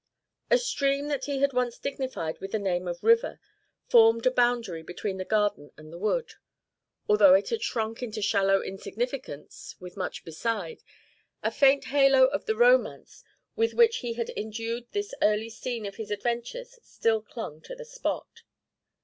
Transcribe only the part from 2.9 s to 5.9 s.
river formed a boundary between the garden